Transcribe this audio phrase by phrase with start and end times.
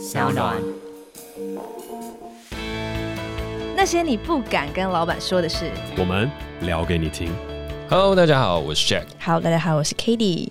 [0.00, 0.56] 小暖。
[3.76, 6.30] 那些你不敢跟老板说的事，我们
[6.62, 7.30] 聊给你听。
[7.90, 9.04] Hello，大家好，我是 Jack。
[9.22, 10.48] Hello，，大家好，我是 Cady。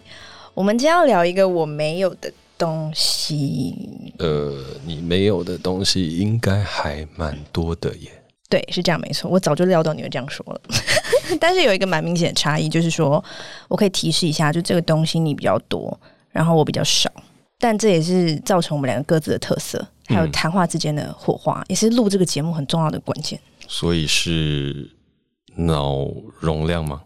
[0.53, 4.13] 我们今天要聊一个我没有的东西。
[4.19, 8.11] 呃，你没有的东西应该还蛮多的耶。
[8.49, 9.31] 对，是这样，没错。
[9.31, 10.61] 我早就料到你会这样说了。
[11.41, 13.23] 但是有一个蛮明显的差异，就是说
[13.67, 17.11] 我可以提示一下，就这个东西你比较多，然后我比较少。
[17.59, 19.85] 但这也是造成我们两个各自的特色。
[20.07, 23.39] 还有谈话之间的火花，嗯、也是录这个节目很重要的关键。
[23.67, 24.89] 所以是
[25.55, 26.07] 脑
[26.39, 27.01] 容量吗？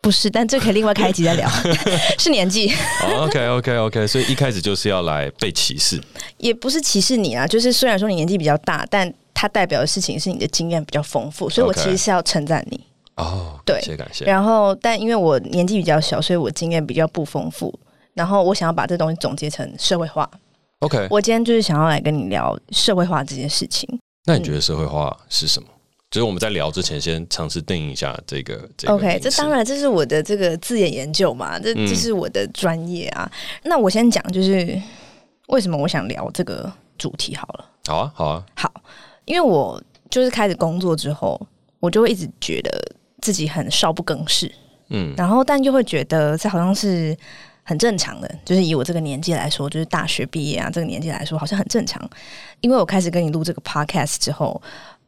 [0.00, 1.50] 不是，但这可以另外开一集再聊。
[2.16, 2.72] 是年纪。
[3.02, 6.00] oh, OK OK OK，所以一开始就是要来被歧视，
[6.36, 12.80] 也不是歧视你啊，就是虽然说你年纪比较大，但它代表的事情是你的经验比较丰富，所以我其实是要称赞你。
[13.16, 14.24] 哦、对，谢谢感谢。
[14.24, 17.76] 然后，但因为我年纪比较小，所以我经验比较不丰富。
[18.18, 20.28] 然后，我想要把这东西总结成社会化。
[20.80, 23.88] OK，我今天就是想要来跟你聊社会化这件事情。
[24.24, 25.68] 那你觉得社会化是什么？
[25.70, 25.78] 嗯、
[26.10, 28.68] 就是我们在聊之前，先尝试定义一下这个。
[28.76, 33.30] 这个、OK，这当然这是我的这个字眼研究嘛，这这是我的专业啊。
[33.32, 34.76] 嗯、那我先讲，就是
[35.46, 37.64] 为什么我想聊这个主题好了。
[37.86, 38.72] 好啊，好啊，好，
[39.26, 41.40] 因为我就是开始工作之后，
[41.78, 42.82] 我就会一直觉得
[43.22, 44.52] 自己很少不更事，
[44.88, 47.16] 嗯，然后但就会觉得这好像是。
[47.68, 52.00] 很正常的，就是以我这个年纪来说，就是大学毕业啊，这个年纪来说好像很正常。
[52.62, 54.58] 因为我开始跟你录这个 podcast 之后，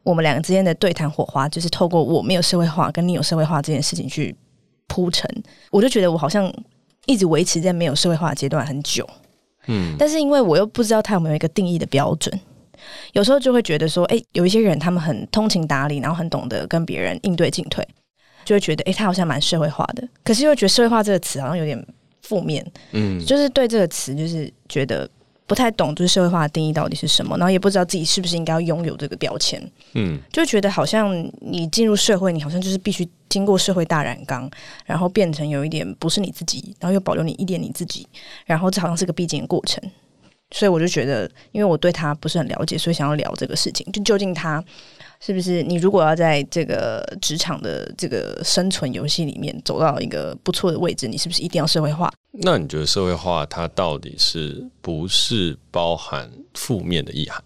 [0.03, 4.35] 我们两个之间的对谈火花，就是透过我没有社会化跟你有社会化这件事情去
[4.85, 5.27] 铺陈，
[5.71, 6.53] 我就觉得我好像
[7.07, 9.09] 一直维持在没有社会化的阶段很久。
[9.65, 12.39] 嗯，但是因为我又不知道他有没有一个定义的标准，
[13.13, 17.83] 有时候就会觉得说，哎，有一些人他们很通情达理，然后很懂得跟别人应对进退，
[18.45, 20.07] 就会觉得，哎，他好像蛮社会化的。
[20.23, 21.83] 可是又觉得社会化这个词好像有点。
[22.21, 25.09] 负面，嗯，就是对这个词，就是觉得
[25.45, 29.61] 不太懂，就是社会化的定义到底是什么，然后也不知道自己是不是应该要拥有这个标签，
[29.93, 34.49] 嗯，就觉得好像你进入社会，你好像就是必须经过社会大染缸，
[34.85, 38.07] 然后变成有一点不是你自己，然后又保留你一点你自己，
[38.45, 39.83] 然后这好像是个必经的过程，
[40.51, 44.63] 所以我就觉得，因为我对他不是很了解，所以想要聊这个事情，就究竟他。
[45.23, 52.11] 是不是你如果要在这个职场的这个生存游戏里面走到一个不错的位置，你是不是一定要社会化？
[52.31, 57.41] 那你觉得社会化它到底是不是包含负面的意涵？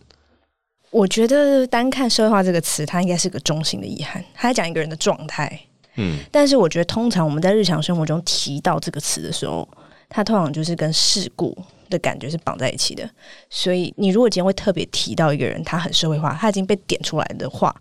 [0.90, 5.60] 我觉得单看社会化这个词，它应该是个中性的意涵，它在讲一个人的状态。
[5.98, 9.68] 嗯，但是我觉得通常我们在日常生活中提到这个词的时候，
[10.10, 11.58] 它通常就是跟事故
[11.90, 13.10] 的感觉是绑在一起的，
[13.50, 17.76] 所以你如果今天会特别提到一个人，他很社会化，他已经被点出来的话，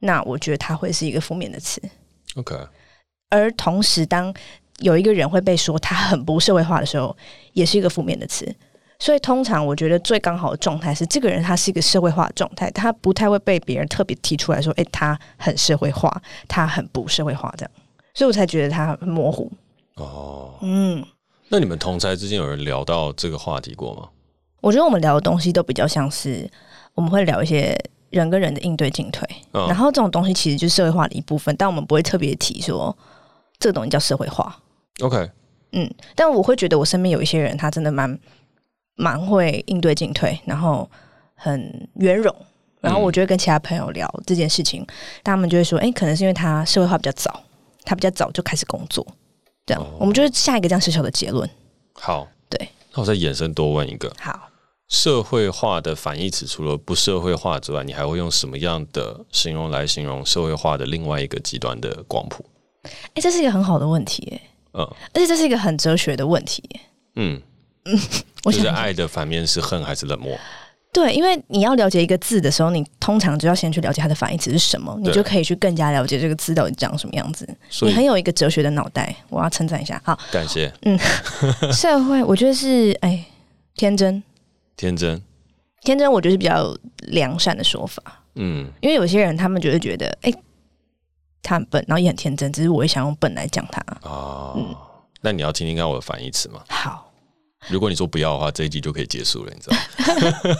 [0.00, 1.80] 那我觉得他会是一个负面的词。
[2.36, 2.54] OK，
[3.30, 4.32] 而同时当
[4.78, 7.16] 有一个人会被说他很不社会化的时候，
[7.52, 8.54] 也是一个负面的词。
[9.00, 17.70] 所以通常我觉得最刚好的状态是，这个人他是一个社会化的状态，他不太会被别人特别提出来说，诶，他很社会化，他很不社会化这样，
[18.14, 19.50] 所以我才觉得他很模糊。
[19.94, 21.04] 哦，嗯。
[21.48, 24.08] 那你们同才之间有人聊到这个话题过吗？
[24.60, 26.50] 我觉得我们聊的东西都比较像是
[26.94, 27.78] 我们会聊一些
[28.10, 32.96] 人跟人的应对进退，嗯，然后这种东西其实就是社会化的一部分，但我们不会特别提说
[33.58, 34.60] 这个东西叫社会化。
[35.00, 35.30] OK，
[35.72, 38.18] 嗯，但我会觉得我身边有一些人，他真的蛮
[38.96, 40.90] 蛮会应对进退，然后
[41.34, 42.34] 很圆融，
[42.80, 44.86] 然后我就会跟其他朋友聊这件事情，嗯，
[45.22, 47.42] 他们就会说，哎，可能是因为他社会化比较早，
[47.84, 49.06] 他比较早就开始工作。
[49.68, 51.48] 这样，我们就是下一个这样小小的结论。
[51.92, 54.10] 好，对，那我再延伸多问一个。
[54.18, 54.48] 好，
[54.88, 62.42] 社会化的反义词除了不社会化之外，你还会用什么样的形容来形容社会化的另外一个极端的光谱？
[62.84, 64.40] 哎、欸，这是一个很好的问题，哎，
[64.72, 66.62] 嗯，而且这是一个很哲学的问题，
[67.16, 67.42] 嗯
[67.84, 68.00] 嗯，
[68.44, 70.38] 我觉得爱的反面是恨还是冷漠？
[70.90, 77.48] 对，因为你要了解一个字的时候，你通常就要先去了解它的反义词是什么，你就可以去更加了解这个字到底长什么样子。
[77.82, 80.00] 你很有一个哲学的脑袋，我要称赞一下。
[80.04, 80.72] 好，感谢。
[80.82, 80.98] 嗯，
[81.72, 83.24] 社会我觉得是哎，
[83.74, 84.22] 天真，
[84.76, 85.22] 天真，
[85.82, 86.74] 天真，我觉得是比较
[87.08, 88.02] 良善的说法。
[88.34, 90.32] 嗯，因为有些人他们就会觉得哎，
[91.42, 93.84] 他很笨，然后也很天真，只是我也想用笨来讲他。
[94.02, 94.74] 哦，嗯，
[95.20, 96.62] 那你要听听看我的反义词吗？
[96.68, 97.07] 好。
[97.68, 100.56] 如果你说不要的话，这一集就可以结束了，你知道吗？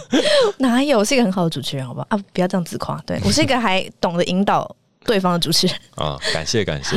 [0.58, 0.98] 哪有？
[0.98, 2.06] 我是一个很好的主持人，好不好？
[2.10, 3.00] 啊，不要这样自夸。
[3.06, 4.74] 对， 我是一个还懂得引导
[5.04, 6.18] 对方的主持人啊。
[6.32, 6.96] 感谢感谢。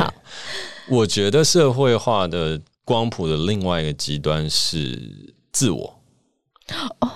[0.88, 5.00] 我觉得社会化的光谱的另外一个极端是
[5.52, 5.98] 自我。
[7.00, 7.08] 哦，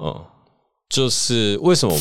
[0.00, 0.24] 嗯，
[0.88, 1.96] 就是为什么？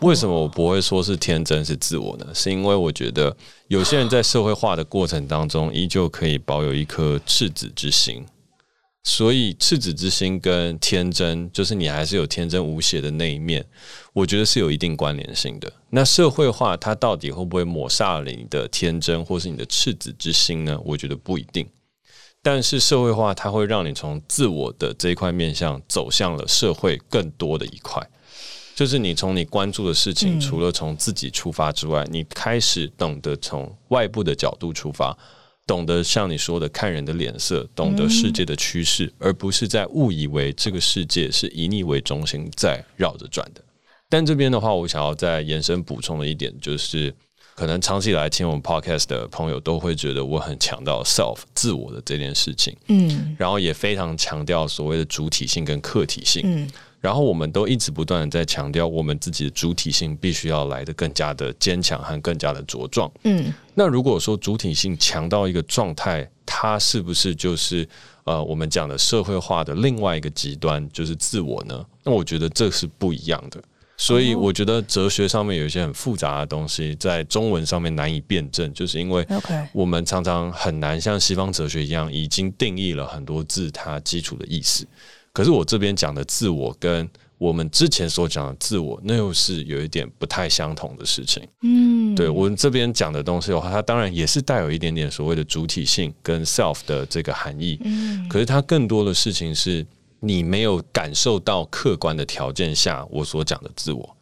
[0.00, 2.26] 为什么我不会说是天真是自我呢？
[2.34, 3.34] 是因为我觉得
[3.68, 8.24] 有些人在社会化的过程当中，依旧可以保有一颗赤子之心。
[9.08, 13.64] 所以赤子之心跟天真，就是你还是有天真无邪的那一面，
[14.12, 15.72] 我觉得是有一定关联性的。
[15.90, 20.76] 那社会化它到底会不会抹杀了你的天真，或是你的赤子之心呢？
[20.84, 21.64] 我觉得不一定。
[22.42, 28.04] 但是社会化它会让你从自我的这一块面向走向了社会更多的一块。
[28.74, 35.16] 就是你从你关注的事情，除了从自己出发之外，嗯、你开始懂得从外部的角度出发，
[35.66, 43.60] 懂得像你说的看人的脸色，懂得世界的趋势，嗯、而不是在误以为这个世界是以你为中心在绕着转的。
[44.08, 47.12] 但这边的话，我想要再延伸补充的一点，就是
[47.56, 56.70] 可能长期以来听我们 podcast 的朋友都会觉得我很强调 self 自我的这件事情，嗯，然后也非常强调所谓的主体性跟客体性，嗯。
[57.06, 63.08] 然后我们都一直不断的在强调，我们自己的主体性必须要来得更加的坚强和更加的茁壮。
[63.22, 67.88] 嗯，那如果说主体性强到一个状态，它是不是就是
[68.24, 71.86] 呃我们讲的社会化的另外一个极端，就是自我呢？
[72.02, 73.62] 那我觉得这是不一样的。
[73.96, 79.24] 所以我觉得哲学上面有一些很复杂的东西，在中文上面难以辩证，就是因为
[79.72, 84.84] 我们常常很难像西方哲学一样，已经定义了很多字它基础的意思。
[85.36, 87.06] 可是我这边讲的自我，跟
[87.36, 91.46] 我们之前所讲的自我，那又是有一点不太相同的事情。
[91.60, 97.78] 嗯，对我们这边讲的东西的话，它当然也是带有一点点所谓的主体性跟 self 的这个含义。
[97.84, 99.86] 嗯，可是它更多的事情是
[100.20, 104.16] 你没有感受到客观的条件下我所讲的自我。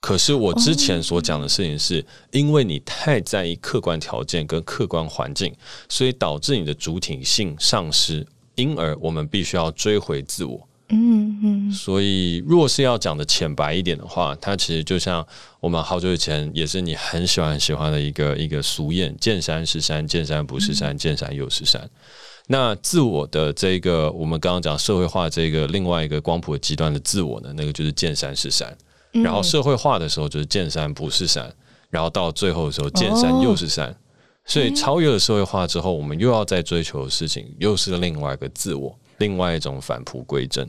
[0.00, 5.52] 可是我之前所讲的事情是，因为你太在意客观条件跟客观环境，
[5.88, 8.24] 所以导致你的主体性丧失。
[8.60, 10.68] 因而，我们必须要追回自我。
[10.90, 11.72] 嗯嗯。
[11.72, 15.26] 所以，若是要讲的浅白一点的话，它其实就像
[15.60, 21.88] 我们好久以前也是你很喜欢很喜欢的一个一个俗谚：“见山是山，见山不是山，见山又是山。”
[22.48, 28.76] 那自我的这个，我们刚刚讲社会化这个另外一个光谱极端的自我呢，那个就是见山是山。
[29.12, 31.52] 然后社会化的时候就是见山不是山，
[31.88, 33.94] 然后到最后的时候见山又是山。
[34.46, 40.68] 所以超越了社会化之后，我们又要再追求的事情，又是另外一个自我，另外一种返璞归真。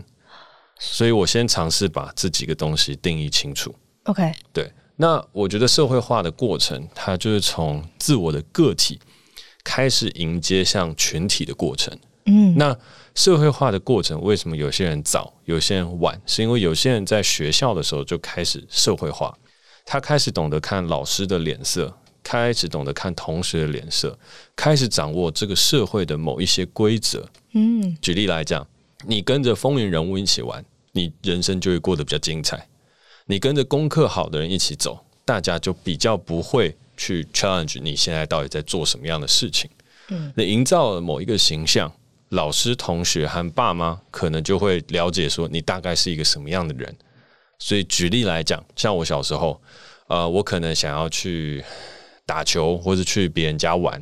[0.80, 3.74] 所以我先尝试把这几个东西定义清楚。
[4.04, 4.72] OK，对。
[4.98, 9.00] 那我觉得社会化的过程，它就是从自我的个体
[9.64, 11.98] 开始迎接向群体的过程。
[12.26, 12.78] 嗯，那
[13.16, 16.22] 社会化的过程，为什么有些人早，有些人晚？
[16.28, 19.36] 是因为有些人在学校的时候就开始社会化，
[19.86, 21.98] 他开始懂得看老师的脸色。
[22.24, 24.18] 开始懂得看同学的脸色，
[24.56, 27.28] 开始掌握这个社会的某一些规则。
[27.54, 28.66] 嗯，举例来讲，
[29.06, 32.68] 你跟着风云人物一起玩，你人生就会过得比较精彩。
[33.26, 39.70] 你跟着功课好的人一起走，大家就比较不会去 challenge 你现在到底在做什么样的事情。
[40.10, 41.92] 嗯，你营造了某一个形象，
[42.30, 46.96] 老师、同学和爸妈可能就会了解说你大概是一个什么样的人。
[47.60, 49.62] 所以举例来讲，像我小时候，
[50.08, 51.64] 呃，我可能想要去。
[52.32, 54.02] 打球或者去别人家玩，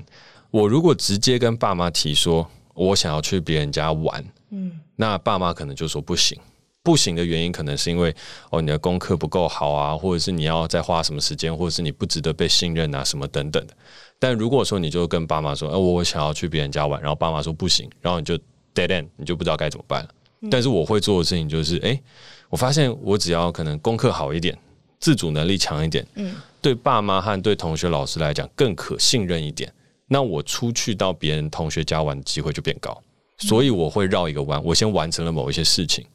[0.52, 6.40] 我如果直接跟爸妈提说，我想要去别人家玩，嗯，那爸妈可能就说不行。
[6.84, 8.16] 不行的原因可能是因为
[8.52, 13.74] 哦，你的功课不够好啊，或者是你要再花什么时间，或者是你不值得被信任啊，什么等等的。
[14.20, 18.38] 但如果说你就跟爸妈说，哦，我想要去别人家玩，然后爸妈说不行，然后你就
[18.76, 20.10] dead end，你就不知道该怎么办了。
[20.42, 20.50] 嗯。
[20.52, 22.00] 但是我会做的事情就是，哎，
[22.48, 24.56] 我发现我只要可能功课好一点。
[25.02, 29.74] 自主能力强一点，嗯，对爸妈和对同学老师来讲更可信任一点，
[30.08, 33.02] 那我出去到别人同学家玩的机会就变高，
[33.38, 36.06] 所以我会绕一个弯，我先完成了某一些事情，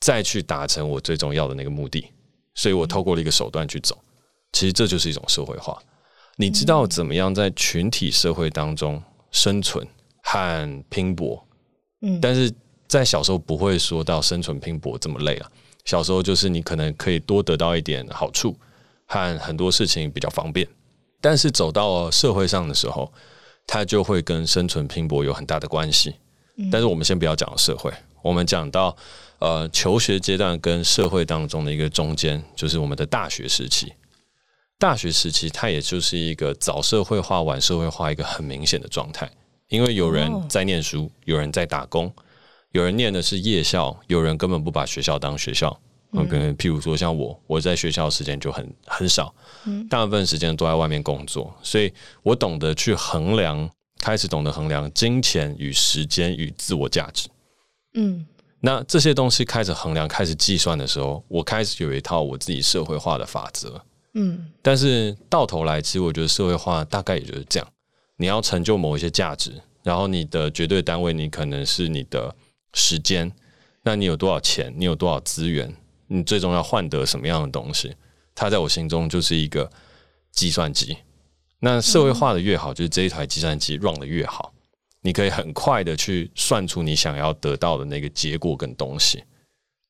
[0.00, 2.06] 再去达成我最重要的那个目的，
[2.54, 3.96] 所以我透过了一个手段去走，
[4.52, 5.78] 其实这就是一种社会化。
[6.36, 9.86] 你知道怎么样在群体社会当中生存
[10.22, 11.44] 和拼搏，
[12.02, 12.52] 嗯，但是
[12.86, 15.50] 在小时候不会说到生存拼搏这么累了。
[15.84, 18.54] 小时候就是你可能可以多得到一点好处，
[19.08, 20.68] 和很多事情比较方便，
[21.20, 23.10] 但是走到社会上的时候，
[23.66, 26.14] 它就会跟生存拼搏有很大的关系。
[26.70, 28.94] 但是我们先不要讲社会，我们讲到
[29.38, 33.92] 呃求学阶段跟社会当中的一个中间，就是我们的大学时期。
[34.78, 39.30] 大学时期它也就是一个早社会化、晚社会化一个很明显的状态，
[39.68, 42.12] 因为有人在念书，有人在打工。
[42.72, 45.80] 有人念的是夜校，有人根本不把学校当学校。
[46.12, 49.34] 嗯，譬如说像我，我在学校时间就很很少，
[49.90, 57.28] 大部分时间都在外面工作，所以我懂得去衡量，开始懂得衡量金钱与时间与自我价值。
[57.94, 58.26] 嗯，
[58.60, 63.80] 那这些东西开始衡量、开始计算的时候，我开始有一套我自己社会化的法则。
[64.14, 67.68] 嗯，但是到头来，其实我觉得社会化大概也就是这样：
[68.16, 72.34] 你要成就某一些价值，然后你的绝对单位，你可能是你的。
[72.74, 73.32] 时间，
[73.82, 74.72] 那你有多少钱？
[74.76, 75.74] 你有多少资源？
[76.08, 77.94] 你最终要换得什么样的东西？
[78.34, 79.70] 它在我心中就是一个
[80.32, 80.96] 计算机。
[81.60, 84.52] 那社会化的越好，就是这一台计算机 run 的越好，
[85.02, 89.24] 你可以很快的去算出你想要得到的那个结果跟东西，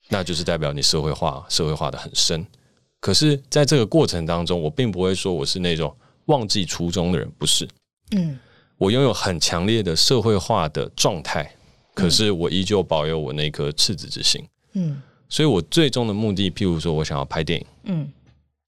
[0.08, 2.46] 那就是代表你社会化，社会化的很深。
[3.00, 5.94] 可是，在这个过程当中，我并不会说我是那种
[6.24, 7.68] 忘记初衷的人，不是。
[8.12, 8.38] 嗯，
[8.76, 11.54] 我拥有很强烈的社会化的状态，
[11.94, 14.44] 可是我依旧保有我那颗赤子之心。
[14.72, 18.12] 嗯，所以我最终的目的，譬如说我想要拍电影，嗯，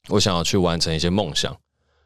[0.09, 1.57] 我想要去完成一些梦想，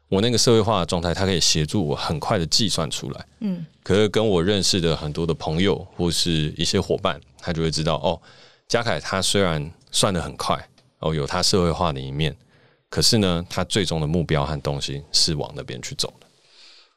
[0.09, 3.25] 我那个社会化的状态，它可以协助我很快的计算出来。
[3.39, 8.21] 嗯，可是跟我认识的很多的朋友或是一些伙伴，他就会知道，哦，
[8.67, 10.57] 嘉凯他虽然算得很快。
[10.99, 12.35] 哦，有他社会化的一面，
[12.89, 16.25] 可是呢，他最终的目标和东西是往那边去走的。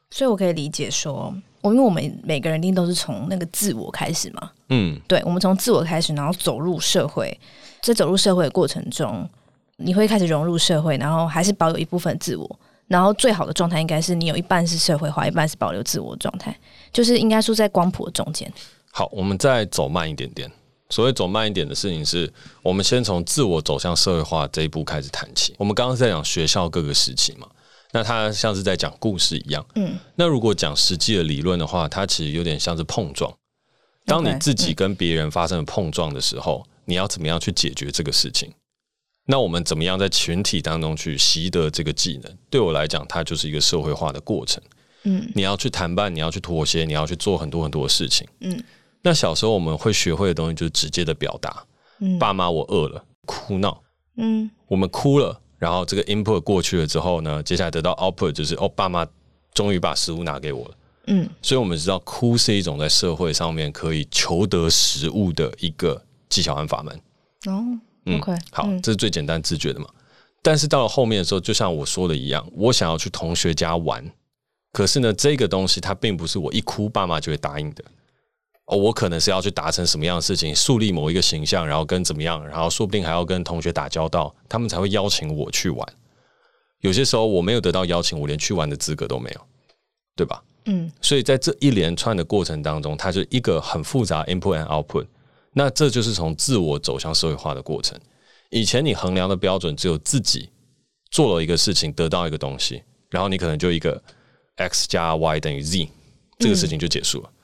[0.09, 7.37] 所以我可以理解说，我因为我们每个人一定都是从那个自我开始嘛，嗯，对，我们从自我开始，然后走入社会，
[7.81, 9.27] 在走入社会的过程中，
[9.77, 16.57] 你会开始融入社会，然后还是保有一部分自我，然后最好的状态应该是你有一半是社会化，一半是保留自我状态，
[16.93, 18.51] 就是应该说在光谱的中间。
[18.91, 20.51] 好，我们再走慢一点点。
[20.91, 25.53] 所谓走慢一点的事情是，我们先从自我走向社会化这一步开始谈起。
[25.59, 27.47] 我们刚刚在讲学校各个时期嘛，
[27.91, 29.65] 那它像是在讲故事一样。
[29.75, 33.33] 嗯，那如果讲实际的理论的话，它其实有点像是碰撞。
[34.05, 38.51] 当你自己跟别人发生了碰撞的时候，你要怎么样去解决这个事情？
[39.25, 42.37] 那我们怎么样在群体当中去习得这个技能？
[42.49, 44.61] 对我来讲，它就是一个社会化的过程。
[45.03, 48.27] 嗯，你要去谈判，你要去妥协，你要去做很多很多的事情。
[48.41, 48.63] 嗯。
[49.01, 51.63] 那小时候我们会学会的东西就是直接的表达，
[51.99, 53.81] 嗯，爸妈我饿了，哭闹，
[54.17, 59.05] 嗯，我们哭了，然后这个 input 过去了之后呢，接下来得到 output 就是哦，爸妈
[59.53, 60.71] 终于把食物拿给我了，
[61.07, 66.95] 嗯，所以我们知道哭是一种在社会上面可以求得食物的一个技巧和法门，
[67.47, 67.63] 哦，
[68.05, 69.87] 嗯，OK，好，这是最简单自觉的嘛，
[70.41, 74.09] 但是到了后面的时候，就像我说的一样，我想要去同学家玩，
[74.71, 77.83] 可是呢，这个东西它并不是我一哭爸妈就会答应的。
[78.69, 85.93] 哦，我可能是要去达成什么样的事情，树立某一个形象，然后跟怎么样，然后说不定还要跟同学打交道，他们才会邀请我去玩。
[86.81, 89.41] 有些时候我没有得到邀请，我连去玩的资格都没有，
[90.15, 90.43] 对吧？
[90.65, 95.07] 嗯，所以在这一连串的过程当中，它是一个很复杂 input and output。
[95.51, 97.99] 那这就是从自我走向社会化的过程。
[98.51, 100.47] 以前你衡量的标准只有自己
[101.09, 103.99] 做了一个事情得到一个东西，然后你可能就一个
[104.57, 105.89] x 加 y 等于 z。
[106.37, 107.29] 这个事情就结束了。
[107.29, 107.38] 嗯，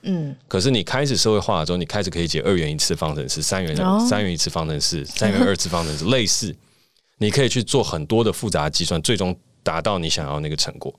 [0.47, 3.75] 可是你开始社会化了之后，你开始可以解二元一次方程式、三元
[4.07, 6.55] 三元一次方程式、 三元二次方程式，类似，
[7.17, 10.93] 你可以去做很多的复杂的计算，最终达到你想要那个成果。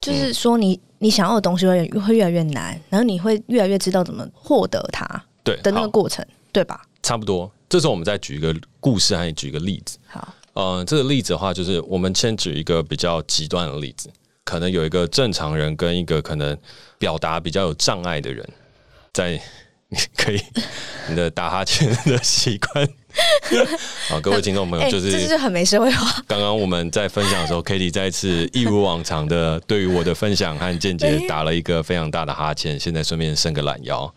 [0.00, 5.06] 就是说你，你你想要的东西会会越来越难，然后你会越来越知道怎么获得它，
[5.44, 6.84] 对的那个过程，对吧？
[7.02, 7.50] 差不多。
[7.68, 9.98] 这时候我们再举一个故事，还举一个例子。
[10.06, 14.10] 好，嗯，这个例子的话，就是我们先举一个比较极端的例子。
[14.44, 16.58] 可能有一个正常人跟一个可能
[17.02, 18.48] 表达比较有障碍的人，
[19.12, 19.32] 在
[19.88, 20.40] 你可以
[21.08, 22.88] 你的打哈欠的习惯。
[24.08, 26.22] 好，各位听众朋友，就是、欸、这是很没社会化。
[26.28, 34.14] 刚刚我们在分享的时候，Katie 再次一如往常的对于我的分享和见解 打了一个非常大的哈欠，现在顺便伸个懒腰。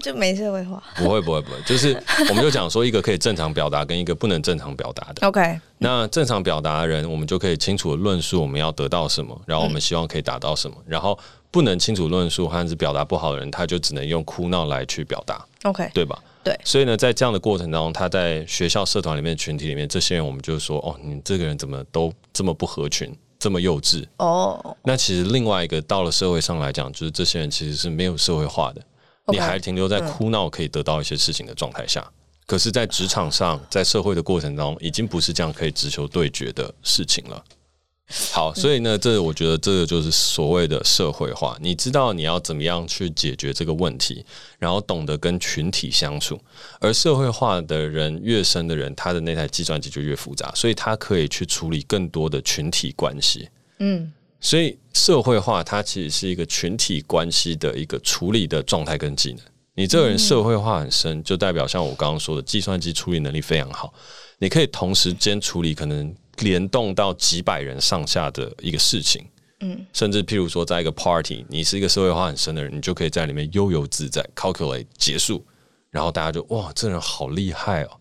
[0.00, 5.26] 就没社会化，不会不会不会，就是我们就讲说一个可以正常表达跟一个不能正常表达的。
[5.26, 10.76] OK，那正常表达的人，我们就可以清楚的论述我们要得到什么，然后我们希望可以达到什么。
[10.80, 11.18] 嗯、然后
[11.50, 15.42] 不能清楚论述或者是表达不好的人，他就只能用哭闹来去表达。
[15.62, 16.22] OK，对吧？
[16.44, 16.54] 对。
[16.64, 24.04] 所以呢，在这样的过程当中，他在学校社团里面群体里面，这些人我们就说，哦，你这个人怎么都这么不合群，这么幼稚。
[24.18, 24.60] 哦。
[24.62, 24.76] Oh.
[24.84, 28.82] 那其实另外一个到了社会上来讲，就是这些人其实是没有社会化的。
[29.28, 32.08] 你还停留在哭闹可以得到一些事情的状态下，
[32.46, 37.44] 可是，在职场上，在社会的过程中，已经不是这样可以直球对决的事情了。
[38.32, 41.58] 好，所以呢，这我觉得这个就是所谓的社会化。
[41.60, 44.24] 你知道你要怎么样去解决这个问题，
[44.58, 46.40] 然后懂得跟群体相处。
[46.80, 53.46] 而社会化的人越深的人，他的那台计算机就越复杂，所以他可以去处理更多的群体关系。
[53.78, 54.10] 嗯。
[54.40, 59.40] 所以社会化它其实是一个群体关系的一个处理的状态跟技能。
[59.74, 63.92] 你这个人社会化很深，就代表像我刚刚说的，计算机处理能力非常好。
[64.38, 69.24] 你可以同时间处理可能联动到几百人上下的一个事情。
[69.60, 75.44] 嗯，甚至譬如说，在一个 party，你是一个社会化很深的人，你就可以在里面悠游自在，calculate 结束，
[75.90, 77.97] 然后大家就哇，这人好厉害哦。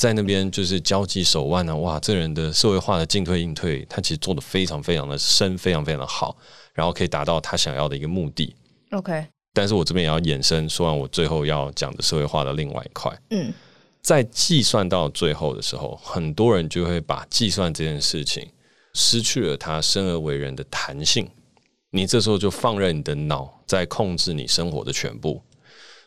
[0.00, 6.34] 在那边就是交际手腕呢，哇，这人的社会化的进退应退，他其实做的非常非常的深，非常非常的好，
[6.72, 8.56] 然后可以达到他想要的一个目的。
[8.92, 13.14] OK，但是我这边也要延伸说完我最后要讲的社会化的另外一块。
[13.28, 13.52] 嗯，
[14.00, 18.48] 在计算到最后的时候，很多人就会把计算这件事情
[18.94, 21.28] 失去了他生而为人的弹性。
[21.90, 25.42] 你这时候就放任你的脑在控制你生活的全部。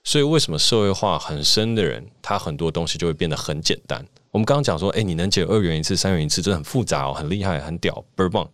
[0.04, 4.06] 所以为什么社会化很深的人，他很多东西就会变得很简单？
[4.32, 8.50] 我们刚刚讲说，诶，你能解二元一次、三元一次，这很复杂哦，很厉害、很屌，倍儿棒。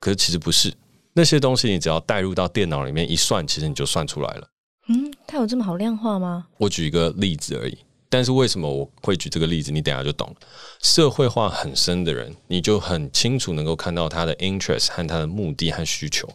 [0.00, 0.72] 可是其实不是。
[1.12, 4.48] 那些东西你只要带入到电脑里面一算，其实你就算出来了。
[4.88, 6.46] 嗯，它有这么好量化吗？
[6.56, 7.76] 我举一个例子而已。
[8.08, 9.70] 但是为什么我会举这个例子？
[9.70, 10.36] 你等下就懂了。
[10.80, 16.26] 社会化很深的人，你就很清楚能够看到他的 interest 和他的目的和需求。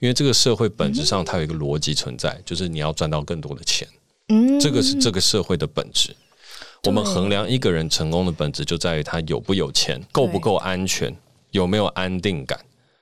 [0.00, 3.88] 因为这个社会本质上它有一个逻辑存在，嗯、就是你要赚到更多的钱。
[4.28, 6.14] 嗯，这个是这个社会的本质。
[6.84, 11.14] 我们衡量一个人成功的本质，就在于他有不有钱，够不够安全，
[11.50, 12.58] 有没有安定感。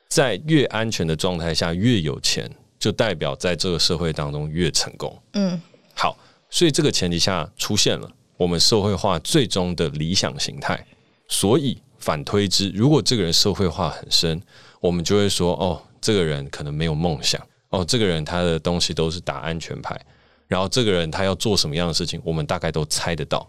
[0.08, 5.16] 在越安全的状态下，越有钱，就代表在这个社会当中越成功。
[5.32, 5.60] 嗯，
[5.94, 6.16] 好，
[6.48, 10.86] 所以这个前提下出现了我们社会化最终的理想形态。
[11.28, 14.40] 所以反推之，如果这个人社会化很深，
[14.80, 17.40] 我们就会说，哦，这个人可能没有梦想。
[17.70, 20.00] 哦，这个人他的东西都是打安全牌。
[20.46, 23.48] 然后这个人他要做什么样的事情，我们大概都猜得到，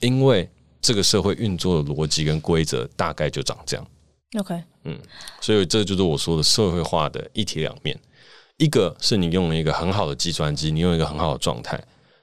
[0.00, 0.48] 因为
[0.80, 3.86] 这个社会运作的逻辑跟规则大概就长这样。
[4.38, 4.98] OK，嗯，
[5.40, 7.96] 所以这就是我说的社会化的一体两面，
[8.56, 11.80] 一个是你用了一个很好的计算机，你用一个很好的状态，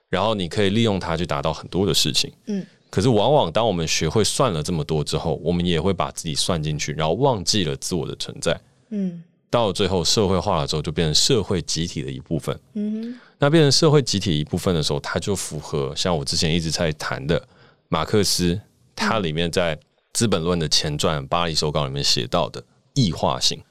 [0.10, 17.46] 然后你可以利用它去达到很多的事情，嗯，可是往往当我们学会算了这么多之后，我们也会把自己算进去，然后忘记了自我的存在，嗯，到了最后社会化了之后，就变成社会集体的一部分，嗯哼，那变成社会集体一部分的时候，它就符合像我之前一直在谈的
[17.90, 18.62] 马克思，
[18.96, 19.78] 它里面在。
[20.14, 22.62] 《资本论》的前传《巴黎手稿》里面写到的
[22.96, 23.64] 异化性，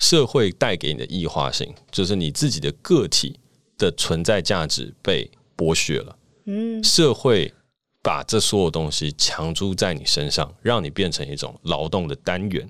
[0.00, 3.38] 社会带给你的异化性，就是你自己的个体
[3.78, 6.18] 的存在价值被剥削了。
[6.46, 7.54] 嗯，社会
[8.02, 12.68] 把这所有东西强租在你身上，让你变成一种劳动的单元，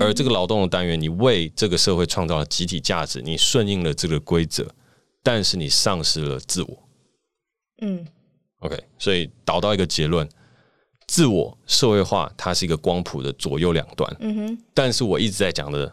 [0.00, 4.68] 而这个劳动的单元，你为这个社会创造了集体价值，你顺应了这个规则，
[5.22, 6.88] 但是你丧失了自我。
[7.82, 8.06] 嗯
[8.60, 10.28] ，OK，所以导到一个结论。
[11.06, 14.16] 自我社会化，它是一个光谱的左右两端。
[14.20, 15.92] 嗯哼，但是我一直在讲的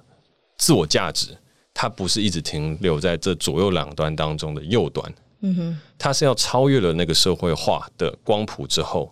[0.60, 1.36] 自我价值，
[1.74, 5.12] 它不是一直停留在这左右两端当中的右端。
[5.40, 9.12] 嗯哼，它是要超越了那个社会化的光谱之后，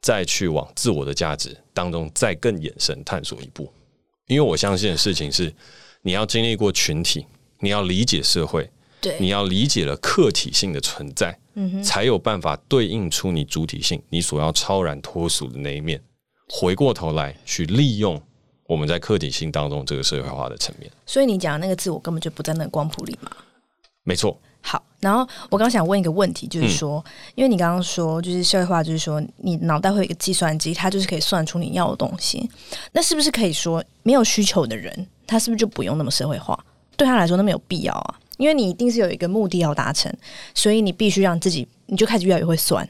[0.00, 3.72] 再去往自我的价值当中再更延伸探索一步。
[4.28, 5.52] 因为我相信的事情是，
[6.02, 7.26] 你要经历过群体，
[7.58, 8.70] 你要理解社会。
[9.00, 16.00] 对，你要理解了客体性的存在，嗯哼，才有办法对应出你主体性，你所要超然脱俗的那一面。
[16.48, 18.20] 回过头来去利用
[18.66, 20.90] 我们在客体性当中这个社会化的层面。
[21.06, 23.30] 所以你讲的那个字，我根本就不在那个光谱里嘛。
[24.02, 24.38] 没错。
[24.62, 32.46] 好，然后我刚想问一个问题，就是说，嗯、因为你刚刚说，就是社会化，就是说你脑袋会有一个计算机，它就是可以算出你要的东西。
[32.92, 36.58] 那是不是可以说，没有需求的人，他是不是就不用那么社会化？
[36.96, 38.14] 对他来说，那么有必要啊？
[38.40, 40.10] 因为你一定是有一个目的要达成，
[40.54, 42.88] 所以你必须让自己，你就开始越来越会算，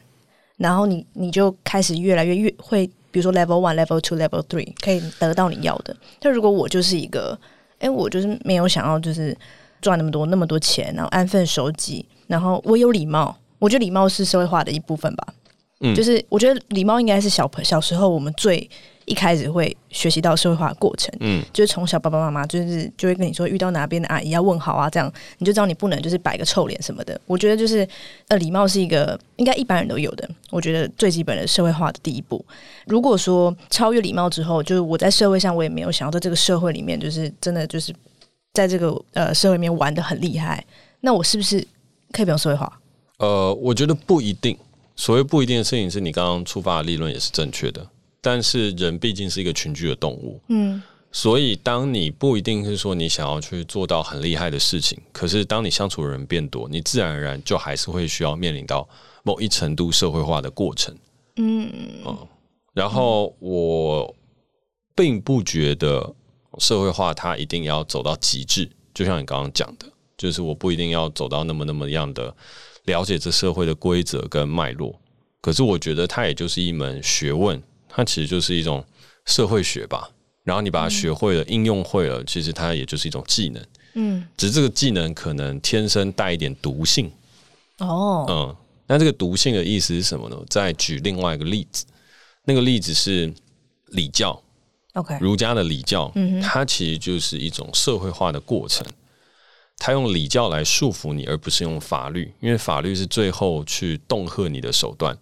[0.59, 5.95] 然后你你就开始越来越越会，比如说 level one、level two、level three 可以得到你要的。
[6.21, 7.37] 但如果我就是一个，
[7.81, 9.37] 哎，我就是没有想要就是
[9.83, 15.35] 赚那么多那么多钱，然后安分守己，然后我有礼貌，我觉得礼貌是社会化的一部分吧。
[15.81, 18.71] 嗯，就是我觉得礼貌应该是小朋小时候我们最。
[19.11, 27.21] 一开始会学习到社会化的过程，嗯，就是从小爸爸妈妈就是就会跟你说，遇到哪边的阿姨要问好啊，这样你就知道你不能就是摆个臭脸什么的。
[27.27, 27.87] 我觉得就是
[28.29, 32.45] 呃，礼貌是一个应该一般人都有的，我觉得最基本的社会化的第一步。
[32.87, 37.93] 如果说超越礼貌之后，就是我在社会上我也没有想要在这个社会里面，就是真的就是
[38.55, 40.65] 在这个呃社会里面玩的很厉害，
[41.01, 41.59] 那我是不是
[42.13, 42.81] 可以不用社会化？
[43.19, 44.57] 呃，我觉得不一定。
[44.97, 47.87] 所谓不一定的事情，是你刚刚出发的立论也是正确的。
[48.21, 58.87] 但是人毕竟是一个群居的动物，嗯，所以当你不一定是说你想要去做到很厉害的事情，可是当你相处的人变多，你自然而然就还是会需要面临到
[59.23, 60.95] 某一程度社会化的过程，
[61.37, 61.73] 嗯。
[62.05, 62.29] 嗯，
[62.75, 64.15] 然后我
[64.95, 66.15] 并不觉得
[66.59, 69.87] 社会化它一定要走到极致，就像你刚刚讲的，
[70.19, 72.35] 就是我不一定要走到那么那么样的
[72.85, 74.95] 了解这社会的规则跟脉络，
[75.41, 77.63] 可是我觉得它也就是一门学问。
[77.93, 78.85] 它其实就是一种
[79.27, 80.11] 社会学吧，
[80.45, 83.65] 然后你把它学会了，嗯、应用会了，其实它也就是一种技能。
[83.95, 87.11] 嗯，只是这个技能可能天生带一点毒性。
[87.79, 90.37] 哦，嗯，那这个毒性的意思是什么呢？
[90.49, 91.85] 再举另外一个例子，
[92.45, 93.33] 那个例子是
[93.89, 94.41] 礼教。
[94.95, 98.87] OK，儒家的礼教，嗯，它其实就是一种社会化的过程。
[99.83, 105.17] 他用礼教来束缚你，而不是用法律，因为法律是最后去恫吓你的手段，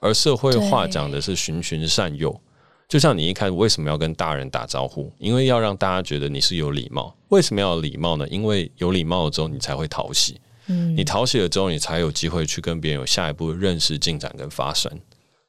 [0.00, 2.40] 而社会化讲的是循循善诱。
[2.88, 5.12] 就像你一开始为什么要跟大人打招呼？
[5.18, 7.14] 因为要让大家觉得你是有礼貌。
[7.28, 8.26] 为什么要有礼貌呢？
[8.28, 10.40] 因为有礼貌了之后，你才会讨喜。
[10.66, 14.90] 嗯，你讨喜了之后，你才有机会去跟别人有下一步认识、进展跟发生。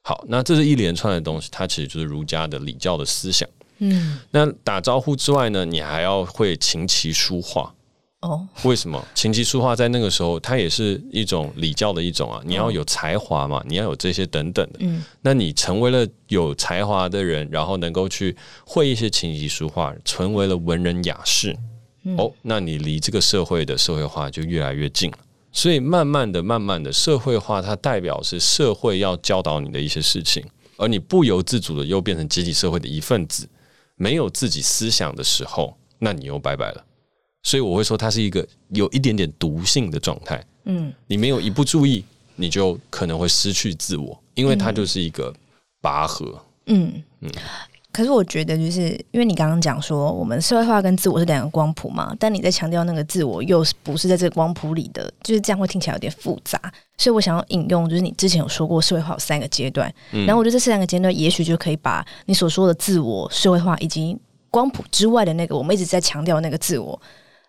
[0.02, 3.48] 好，那这是一连串的东西，它其实就是儒家的礼教的思想。
[3.78, 7.74] 嗯，那打招呼之外呢，你还要会琴棋书画。
[8.22, 12.40] 哦，为什么琴棋书画在那个时候，它也是一种礼教的一种啊？
[12.44, 14.78] 你要有才华嘛，你要有这些等等的。
[14.78, 21.56] 嗯，那你成为了有才华的人，然后能够去会一些琴棋书画，成为了文人雅士。
[22.16, 25.18] 哦，那你离这个社会的社会化就越来越近了。
[25.50, 30.44] 所以慢慢的、慢慢的，社会化它代表是社会要教导你的一些事情，
[30.76, 33.48] 而你不由自主的又变成集体社会的一份子。
[33.96, 36.84] 没有自己思想的时候，那你又拜拜了。
[37.42, 40.42] 所以我会说，它是一个有一点点毒性的状态。
[40.64, 42.04] 嗯，你没有一不注意，
[42.36, 45.34] 你就可能会失去自我，因为它就是一个
[45.80, 46.40] 拔河。
[46.66, 47.30] 嗯嗯。
[47.92, 56.58] 可是我觉得，就是因为你刚刚讲说，我们社会化跟自我是两个光谱嘛，但你在强调那个自我又不是在这个光谱里的，就是这样会听起来有点复杂。
[56.96, 64.16] 所以我想要引用，就是你之前有说过社会化有三个阶段，嗯、然后我觉得这三个阶段也许就可以把你所说的自我、社会化以及
[64.50, 66.98] 光谱之外的那个我们一直在强调那个自我，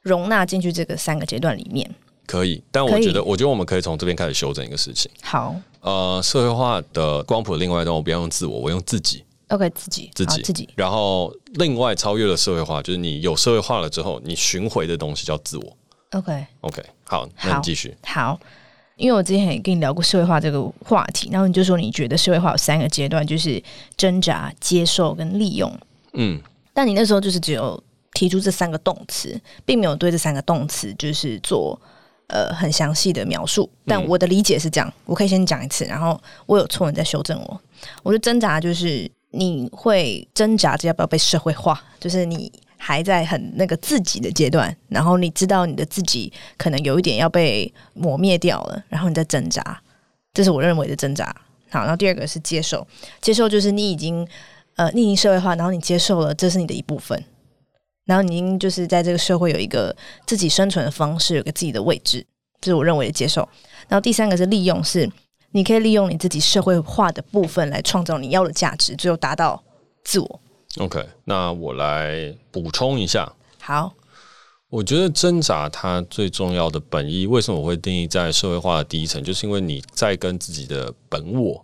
[0.04, 1.90] 容纳进去这个三个阶段里面。
[2.26, 5.12] 可以，但我觉得，我觉得我们可以从这边开始修正一个事情。
[5.22, 9.24] 好，呃，社会化的光谱另外一段，我不要用自我，我用自己。
[9.50, 15.78] OK，自己自己自己，然后另外超越了社会化，就是你有社会化了之后，你巡回的东西叫自我。
[16.12, 17.94] OK OK，好，那你继续。
[18.04, 18.40] 好，
[18.96, 23.62] 因为我之前也跟你聊过社会化这个话题，然后你就说你觉得社会化有三个阶段，就是
[23.98, 25.72] 挣扎、接受跟利用。
[26.14, 26.42] 嗯，
[26.74, 27.84] 但你那时候就是只有
[28.14, 31.80] 提出这三个动词，并没有对这三个动词就是做
[32.28, 33.70] 呃很详细的描述。
[33.86, 37.62] 但我的理解是这样，我可以先讲一次，然后我有错，你再修正我。
[38.04, 39.10] 我觉得挣扎就是。
[39.36, 49.82] 你会挣扎着要不要被社会化，就是你还在很那个自己的阶段，然后你知道你的自己可能有一点要被磨灭掉了，然后你在挣扎，
[50.36, 51.36] 这是我认为的挣扎。
[51.72, 52.86] 好，然后第二个是接受，
[53.22, 54.24] 接受就是你已经
[54.76, 57.20] 呃你已经社会化，然后你接受了这是你的一部分，
[58.06, 62.26] 然后你已经就是在这个社会有一个自己生存的方式，有个自己的位置，
[62.62, 63.48] 这是我认为的接受。
[63.88, 65.10] 然后第三个是利用是。
[65.56, 69.64] 你可以利用你自己社会化的部分来创造你要的价值，最后达到
[70.04, 70.40] 自我。
[70.78, 73.32] OK，那我来补充一下。
[73.60, 73.94] 好，
[74.72, 81.64] 我觉得挣扎它最重要的本意，为什么我会定义在社会化的第一层，就是因为你在跟自己的本我，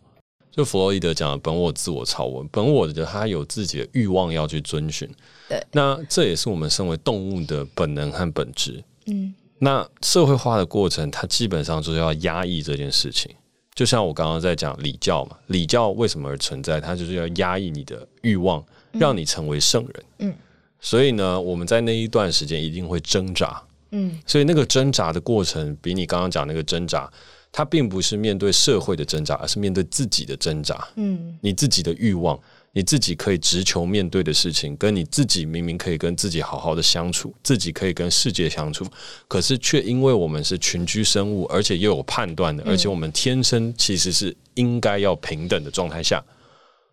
[0.52, 5.10] 就弗洛伊德讲的本我、自我、超我，本我的他有自己的欲望要去遵循。
[5.50, 8.84] 对，那这也是我们身为动物的本能和本质。
[9.08, 13.30] 嗯，那社会化的过程，它基本上就是要压抑这件事情。
[13.74, 16.80] 就像我刚刚在讲礼教嘛，礼教为什么而存在？
[16.80, 20.04] 它就是要压抑你的欲望，让你成为圣人。
[20.20, 20.36] 嗯，
[20.80, 23.60] 所以呢，我们在那一段时间一定会挣扎。
[23.92, 27.12] 嗯，所以那个挣扎的过程，比你刚刚讲那个挣扎，
[27.52, 30.88] 它并不是面对社会的挣扎，而是面对自己的挣扎。
[30.96, 32.40] 嗯，你自己的欲望。
[32.72, 38.86] 你自己可以直球面对的事情，跟你自己明明可以跟自己好好的相处，自己可以跟世界相处，
[39.28, 46.24] 可是却因为我们是群居生物，而且又有判断的，而且我们天生其实是应该要平等的状态下，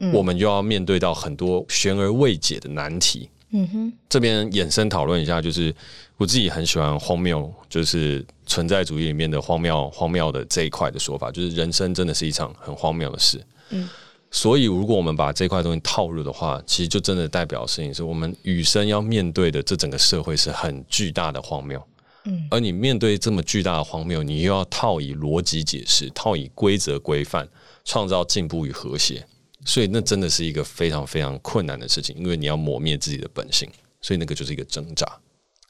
[0.01, 3.29] 嗯，我们就要面对到很多悬而未解的难题。
[3.51, 5.73] 嗯哼，这边衍生讨论一下，就是
[6.17, 13.41] 我自己很喜欢荒谬，就是存在主义里面的荒谬，荒谬的这一块的说法，就是人生真的是一场很荒谬的事。
[13.71, 13.89] 嗯。
[14.31, 21.83] 所以，如果我们把这块东西套入的话，其实就真的代表的事情是我们与生要面对的这整个社会是很巨大的荒谬。
[22.25, 27.49] 嗯，而你面对这么巨大的荒谬，你又要套以逻辑解释，套以规则规范，
[27.85, 29.25] 创造进步与和谐。
[29.65, 33.69] 所以，那真的是一个非常非常困难的事情，因为你要磨灭自己的本性。
[34.03, 35.11] 所以，那个就是一个挣扎。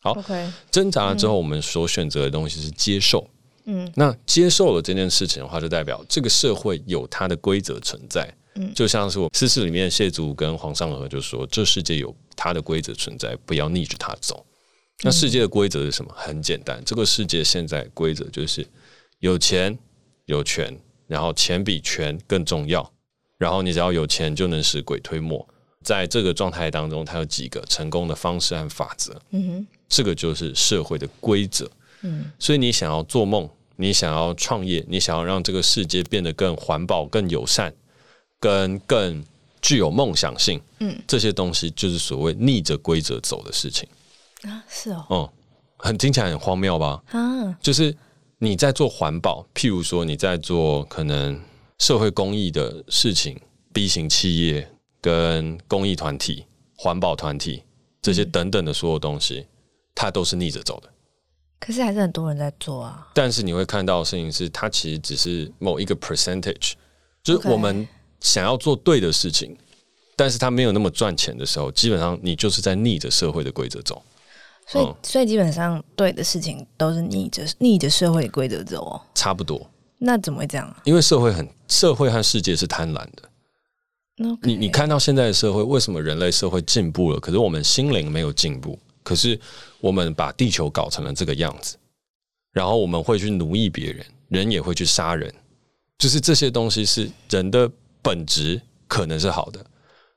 [0.01, 0.17] 好.
[0.71, 3.29] 挣扎了之后，我们所选择的东西是接受。
[3.65, 8.33] 嗯，那接受了这件事情的话，就代表这个社会有它的规则存在。
[8.75, 14.45] 就像是我诗词里面谢祖跟黄尚和就说：“这世界有它的规则存在，不要逆着它走。”
[15.03, 16.11] 那世界的规则是什么？
[16.17, 18.67] 很简单，这个世界现在规则就是
[19.19, 19.79] 有钱
[20.25, 20.75] 有权，
[21.07, 22.91] 然后钱比权更重要。
[23.37, 25.47] 然后你只要有钱，就能使鬼推磨。
[25.85, 29.21] 在这个状态当中，它有几个成功的方式和法则。
[29.31, 31.71] 嗯哼，这个就是社会的规则。
[32.01, 37.75] 嗯，所以你想要做梦，你想要创业，你想要让这个世界变得更环保、更友善。
[38.41, 39.25] 跟更
[39.63, 43.89] 具有梦想性，嗯，这些东西就是所谓逆着规则走的事情
[44.43, 45.29] 啊，是哦，嗯，
[45.79, 47.03] 很听起来很荒谬吧？
[47.11, 47.95] 啊，就是
[48.39, 51.41] 你在做环保，譬如说你在做可能
[51.79, 53.41] 社会公益的事情
[53.73, 54.71] ，B 型企业
[55.01, 56.45] 跟公益团体、
[56.77, 57.63] 环保团体
[58.03, 59.47] 这些等等的所有东西，
[59.95, 60.91] 它都是逆着走的。
[61.59, 63.09] 可是还是很多人在做啊。
[63.15, 66.75] 但是你会看到的事情是，它其实只是某一个 percentage，
[67.23, 67.89] 就是我们
[68.21, 69.57] 想要做对的事情，
[70.17, 74.03] 但是他没有那么赚钱的时候，基本上你就是在逆着社会的规则走。
[74.67, 79.01] 所以，嗯、所以基本上对的事情都是逆着逆着社会规则走哦。
[79.15, 79.71] 差不多。
[79.99, 80.81] 那怎么会这样啊？
[80.85, 83.31] 因为社会很社会和世界是贪婪的。
[84.43, 88.79] 你你看到现在的社会，为什么人类社会进步了，可是我们心灵没有进步？
[89.03, 89.39] 可是
[89.79, 91.77] 我们把地球搞成了这个样子，
[92.51, 95.33] 然后我们会去奴役别人，人也会去杀人，
[95.99, 97.71] 就是这些东西是人的
[98.07, 99.67] 本质可能是好的，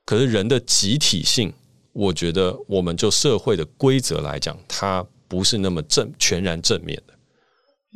[0.06, 1.52] 可是人的集体性，
[1.92, 7.14] 我觉得我们就社会的规则来讲，它不是那么正全然正面的。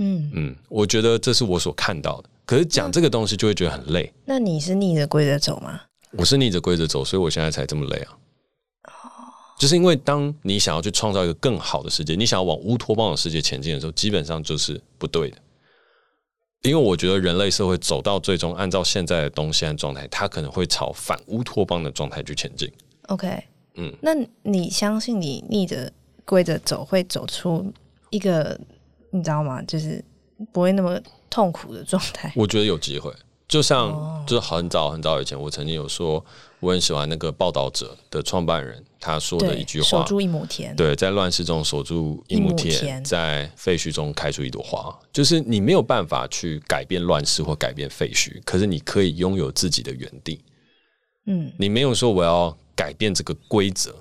[0.00, 2.28] 嗯嗯，我觉得这是我所看到的。
[2.44, 4.12] 可是讲这个东西就会觉得很累。
[4.24, 5.80] 那你是逆着规则走吗？
[6.18, 8.18] 我是逆着规则走，所以我现在才这么累啊。
[9.56, 15.38] 就是因为当你想要去创造一个更好的世界，你想要往乌托邦的世界前进的时候，基本上就是不对的。
[16.64, 22.70] 因为我觉得人类社会走到最终，按照现在的东西和状态，它可能会朝反乌托邦的状态去前进。
[23.08, 25.92] OK，嗯，那你相信你逆着
[26.24, 27.70] 规则走，会走出
[28.08, 28.58] 一个
[29.10, 29.60] 你知道吗？
[29.64, 30.02] 就是
[30.52, 30.98] 不会那么
[31.28, 32.32] 痛苦的状态？
[32.34, 33.12] 我觉得有机会。
[33.46, 36.24] 就像，就是很早很早以前，我曾经有说，
[36.60, 44.98] 我很喜欢那个报道者的创办人他说的一句话：“守住一亩田。”对，在乱世中守住一亩田，田在废墟中开出一朵花。
[45.12, 50.40] 就是你没有办法去改变乱世或改变废墟，可是你可以拥有自己的原地。
[51.26, 53.94] 嗯，你没有说我要改变这个规则，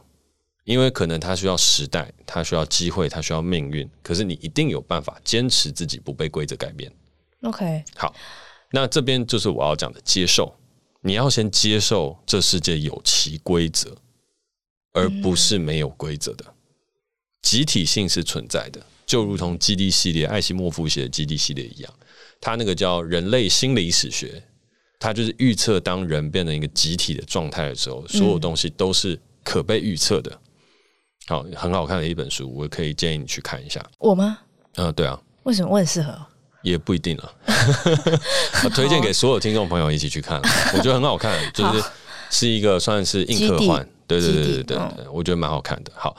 [0.64, 3.88] 因为可能它需要时代，它需要机会，它需要命运。
[4.02, 6.90] 可是你一定有办法坚持自己不被规则改变。
[7.42, 8.16] OK，好。
[8.76, 10.52] 那这边就是我要讲的接受，
[11.02, 13.96] 你要先接受这世界有其规则，
[14.94, 16.44] 而不是没有规则的。
[17.44, 21.94] 集体性是存在的，就如同基地系列艾希莫夫写的基地系列一样，
[22.42, 24.42] 他那个叫人类心理史学，
[24.98, 30.42] 他就是预测当人变成一个集体的状态的时候，所有东西都是可被预测的。
[31.28, 33.86] 好，很好看的一本书，我可以建议你去看一下。
[34.00, 34.40] 我吗？
[34.78, 35.22] 嗯，对啊。
[35.44, 36.26] 为什么我很适合？
[36.64, 37.32] 也不一定了，
[38.74, 40.42] 推荐给所有听众朋友一起去看，
[40.74, 41.84] 我觉得很好看，就是
[42.32, 44.78] 是一个算是硬科幻，对对对对对，
[45.12, 45.92] 我觉得蛮好看的。
[45.94, 46.16] 好，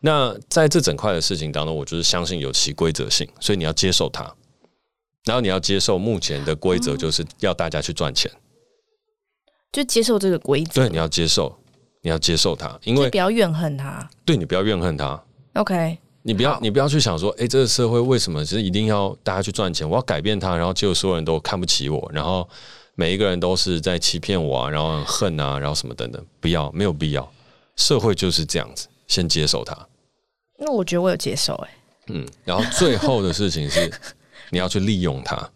[0.00, 4.22] 那在这整块的事情当中，我就是相信有其规则性，所以你要接受它，
[5.24, 8.30] 然后你要接受目前的规则就是要大家去赚钱，
[9.72, 11.58] 就接受这个规则，对，你要接受，
[12.02, 15.20] 你要接受它，因为不要怨恨它，对，你不要怨恨它
[15.54, 15.98] ，OK。
[16.22, 19.88] 你不要，你不要去想说，哎，这个社会为什么是一定要大家去赚钱？
[19.88, 22.46] 我要改变它，然后结果所有人都看不起我，然后
[22.94, 27.32] 每一个人都是在欺骗我啊，然后很恨啊，然后什么等等，不要，没有必要。
[27.76, 29.74] 社会就是这样子，先接受它。
[30.58, 31.70] 那我觉得我有接受，哎，
[32.08, 33.88] 嗯，然后最后的事情是，
[34.50, 35.48] 你要去利用它。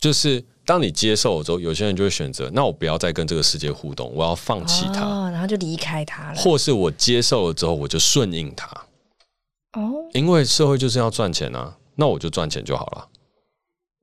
[0.00, 6.38] 就是当你接受了之后，有些人就会选择，那我不要再跟这个世界互动，我要放弃它，哦，然后就离开它了。
[6.38, 8.85] 或是我接受了之后，我就顺应它。
[10.12, 13.08] 因为社会就是要赚钱啊，那我就赚钱就好了，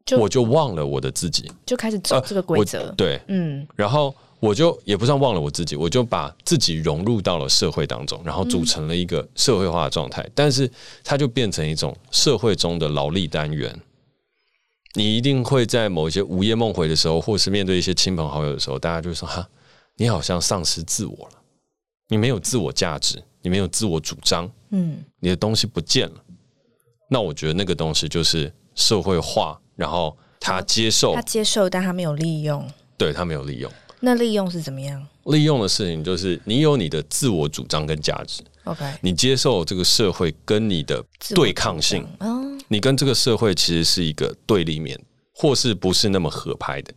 [0.06, 2.80] 就我就忘了我的自己，就开始走这个规则。
[2.82, 10.22] 呃、对，嗯，然后我就也不算忘了我自己，我就把自己融入到了社会当中，然后组成了一个社会化的状态。
[10.22, 10.70] 嗯、但是
[11.04, 13.76] 它就变成一种社会中的劳力单元。
[14.96, 19.50] 你一定会在某一些午夜梦回的时候，或是面对一些亲朋好友的时候，大家就说：“哈，
[19.96, 21.42] 你好像丧失自我了，
[22.10, 26.16] 你没有自我价值。”你没有自我主张，嗯，你的东西不见了，
[27.10, 32.66] 那我觉得那个东西就是社会化，然后他接受，他接受，但他没有利用，
[32.98, 33.72] 对，他没有利用。
[34.00, 35.06] 那利用是怎么样？
[35.26, 41.02] 利用的事情就是你有你的自我主张跟价值，OK，你接受这个社会跟你的
[41.34, 42.06] 对抗性，
[42.68, 45.00] 你跟这个社会其实是一个对立面，
[45.34, 46.94] 或是不是那么合拍的，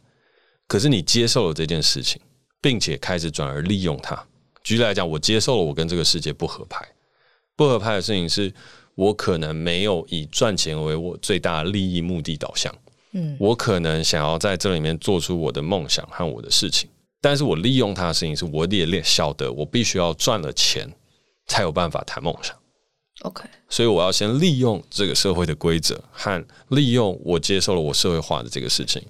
[0.66, 2.20] 可是你接受了这件事情，
[2.60, 4.26] 并且开始转而利用它。
[4.66, 6.84] 举例来讲，我接受了我跟这个世界不合拍，
[7.54, 8.52] 不合拍的事情是
[8.96, 12.74] 我可能没有以赚钱为我最大的利益目的导向，
[13.12, 20.92] 嗯，我可能想要在这里面做出我的梦想和我的事情，但是我利用它的事情是我也晓得我必须要赚了钱
[21.46, 22.56] 才有办法谈梦想
[23.20, 29.00] ，OK，所以我要先利用这个社会的规则和利用我接受了我社会化的这个事情，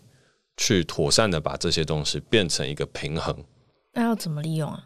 [0.58, 3.34] 去妥善的把这些东西变成一个平衡。
[3.94, 4.84] 那要怎么利用啊？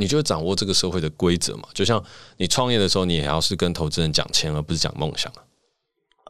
[0.00, 1.68] 你就掌握这个社会的规则嘛。
[1.74, 2.02] 就像
[2.38, 5.44] 你创业的时候，你也要是跟投资人讲钱，而不是讲梦想啊。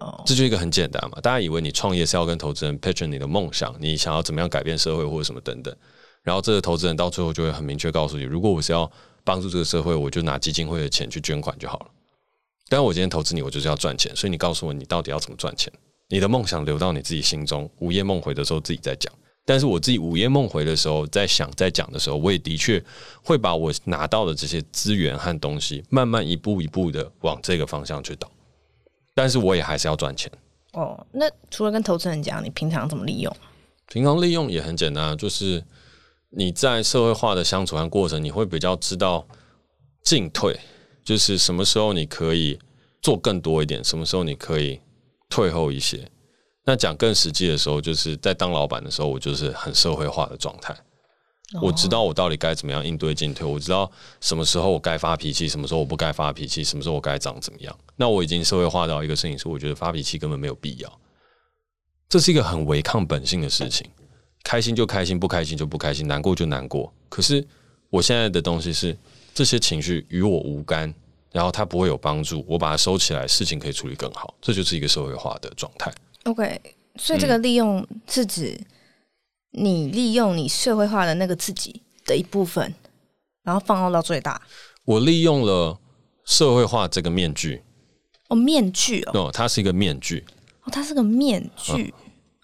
[0.01, 1.19] 哦，这就一个很简单嘛。
[1.21, 5.75] 大家以为你创业是要跟投资人 pitch 你的梦想，你想要怎么样改变社会或者什么等等。
[6.23, 8.91] 然后这个投资人到最后就会很明确告诉你，如果我是要
[9.25, 11.87] 帮助这个社会，我就拿基金会的钱去捐款就好了。
[12.69, 15.73] 但我今天投资你，我就是要赚钱，所以你告诉我你到底要怎么赚钱？
[16.09, 19.13] 你的梦想留到你自己心中，午夜梦回的时候自己再讲。
[19.51, 22.81] 但是我自己午夜梦回的时候，在想在讲的时候，我也的确
[23.21, 28.31] 会把我拿到的这些资源和东西，慢慢一步一步的往这个方向去导。
[29.13, 30.31] 但是我也还是要赚钱。
[30.75, 33.37] 哦，那除了跟投资人讲，你平常怎么利用？
[33.89, 35.65] 平常利用也很简单，就是
[36.29, 39.27] 你在社会化的相处和过程，你会比较知道
[40.05, 40.57] 进退，
[41.03, 42.57] 就是什么时候你可以
[43.03, 44.79] 做更多一点，什么时候你可以
[45.29, 46.09] 退后一些。
[46.65, 50.77] 那讲更实际的时候，就是在当老板的时候，我就是很社会化的状态。
[51.61, 57.77] 我知道我到底该怎么样应对进退，我知道什么时候我该发脾气，什么时候我不该发脾气，什么时候我该长怎么样。
[57.97, 61.01] 那我已经社会化到一个事情是，我觉得发脾气根本没有必要。
[62.09, 63.85] 这是一个很违抗本性的事情，
[64.45, 66.93] 开心就开心，不开心就不开心，难过就难过。
[67.09, 67.45] 可是
[67.89, 68.97] 我现在的东西是，
[69.35, 70.95] 这些情绪与我无干，
[71.33, 74.33] 然后它不会有帮助，我把它收起来，事情可以处理更好。
[74.41, 75.93] 这就是一个社会化的状态。
[76.25, 76.61] OK，
[76.97, 78.61] 所以这个利用是指
[79.53, 82.75] 你利用你社会化的那个自己的一部分，
[83.43, 84.41] 然后放大到最大。
[84.85, 85.79] 我利用了
[86.25, 87.63] 社会化这个面具。
[88.29, 90.25] 哦，面具哦，哦，它是一个面具。
[90.63, 91.93] 哦，它是个面具。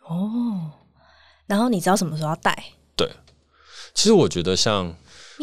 [0.09, 0.71] 嗯、哦，
[1.47, 2.73] 然后你知道什么时候要戴？
[2.97, 3.09] 对，
[3.95, 4.97] 其实我觉得像，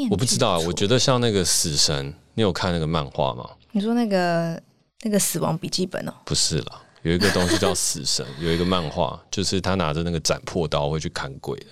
[0.09, 3.49] 我不知道啊，我觉得像那个死神，你有看那个漫画吗？
[3.71, 4.61] 你说那个
[5.03, 6.13] 那个死亡笔记本哦？
[6.25, 6.81] 不是了。
[7.03, 11.67] 有一个东西叫死神， 有一个漫画，就是他拿着那个斩破刀会去砍鬼的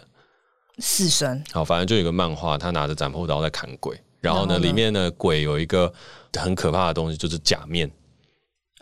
[0.79, 1.43] 死神。
[1.51, 3.99] 好，反正就有一个漫画，他拿着斩破刀在砍鬼。
[4.19, 5.91] 然后呢，里面的，鬼有一个
[6.37, 7.89] 很可怕的东西，就是假面。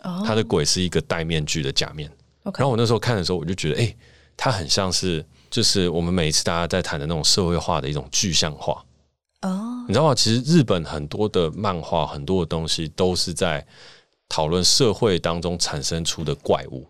[0.02, 2.10] 哦，他的鬼是一个戴面具的假面。
[2.42, 3.96] 然后我那时候看的时候，我就觉得，哎，
[4.36, 8.84] 他很像是，就是我们每一次大家在谈的那种社会化的一种具象化。
[9.42, 10.14] 哦，你知道吗？
[10.14, 13.64] 其实日本很多的漫画，很多的东西都是在。
[14.30, 16.86] 讨论社会当中产生出的怪物，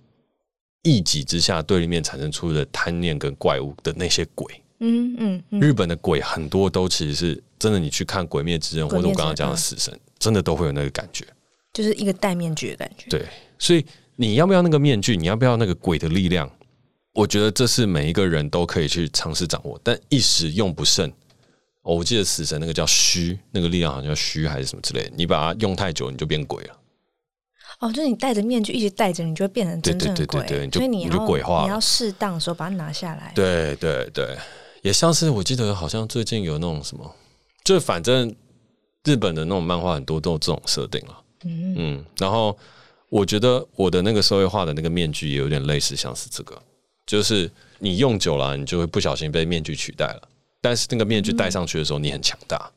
[0.82, 11.24] 一己之下对立面产生出的贪念跟怪物的那些鬼，嗯嗯，嗯，日本的鬼很多都其实是真的，你去看《鬼灭之刃》或者我刚刚讲的死神，真的都会有那个感觉，
[11.72, 13.08] 就是一个戴面具的感觉。
[13.08, 13.26] 对，
[13.58, 13.84] 所以
[14.16, 15.16] 你要不要那个面具？
[15.16, 16.48] 你要不要那个鬼的力量？
[17.14, 21.10] 我觉得这是每一个人都可以去尝试掌握，但一时用不慎。
[21.82, 26.76] 哦，我记得死神那个叫虚，那个力量好像叫虚还是什么之类的，你把它用太久，你就变鬼了。
[27.80, 30.40] 哦，就是你戴着面具一直戴着，你就会变成真正的鬼。
[30.42, 33.32] 对对对对，所以你要你就鬼化，你要适当的时候把它拿下来。
[33.34, 34.36] 对对对，
[34.82, 37.10] 也像是我记得好像最近有那种什么，
[37.64, 38.34] 就反正
[39.04, 41.22] 日本的那种漫画很多都有这种设定了。
[41.44, 42.56] 嗯嗯，然后
[43.08, 46.60] 我觉得我的那个社会化的那个面具也有点类似，像是这个，
[47.06, 50.28] 就是你用久了，你就会不小心被面具取代了。
[50.60, 52.70] 但是那个面具戴上去的时候，你很强大。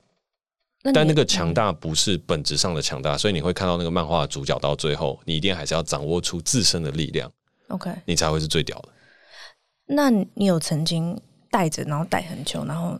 [0.91, 7.31] 但那个强大不是本质上的强大，所以你会看到那个漫画主角到最后，你一定还是要掌握出自身的力量
[7.69, 8.89] ，OK，你才会是最屌的。
[9.85, 11.17] 那你有曾经
[11.49, 12.99] 戴着，然后戴很久，然后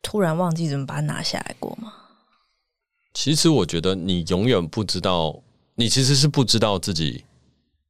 [0.00, 1.92] 突然忘记怎么把它拿下来过吗？
[3.12, 5.42] 其实我觉得你永远不知道，
[5.74, 7.24] 你其实是不知道自己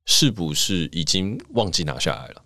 [0.06, 2.42] 是不是已经忘记拿下来了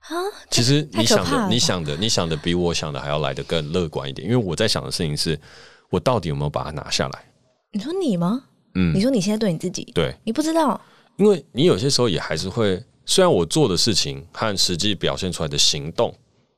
[0.00, 0.10] 啊？
[0.50, 5.38] 其实你想的，你想的，你想的比我想的还要来的更乐观一点，因为我在想的事情是。
[5.90, 7.24] 我到底有没有把它拿下来？
[7.72, 8.44] 你说你吗？
[8.74, 10.80] 嗯，你说你现在对你自己，对，你不知道，
[11.16, 16.14] 因为你有些时候也还是会，虽然我做的事情和实际表现出来的行动，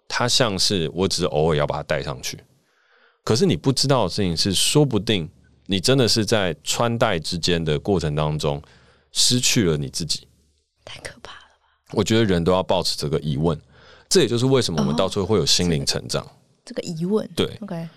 [0.09, 2.39] 它像是我只是偶尔要把它带上去，
[3.23, 5.29] 可是你不知道的事情是，说不定
[5.67, 8.61] 你真的是在穿戴之间的过程当中
[9.13, 10.27] 失去了你自己，
[10.85, 11.41] 太可怕了
[11.87, 11.93] 吧？
[11.93, 13.57] 我觉得人都要保持这个疑问，
[14.09, 16.25] 这也就是为什么我们到最后会有心灵成长。
[16.25, 16.31] 哦，
[16.65, 17.89] 这个疑问，对，OK。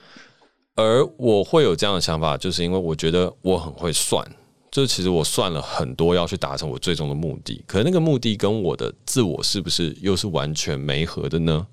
[0.76, 4.26] 而我会有这样的想法，就是因为我觉得我很会算，
[4.72, 11.68] 就是其实我算了很多要去达成我最终的目的，可是那个目的跟我的自我是不是又是完全没合的呢？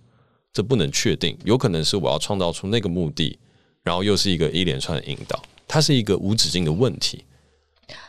[0.53, 3.39] 这不能确定，有可能是我要创造出那个目的，
[3.85, 7.25] 然后又是一个一连串的引导，它是一个无止境的问题。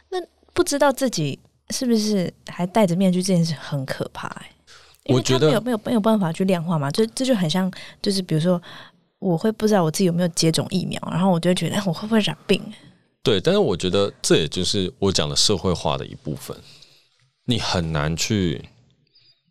[0.09, 0.17] 那
[0.53, 1.37] 不知道自己
[1.69, 7.71] 是不是还戴着面具这件事很可怕欸，我觉得没有没有没有办法去量化嘛，这这就很像，
[8.01, 8.59] 就是比如说。
[9.19, 12.61] 我会不知道我自己有没有接种疫苗，然后我就觉得 我会不会染病？
[13.21, 16.55] 对，但是我觉得这也就是我讲的社会化的一部分。
[17.45, 18.69] 你很难去